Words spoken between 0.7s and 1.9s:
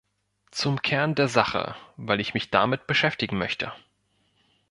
Kern der Sache,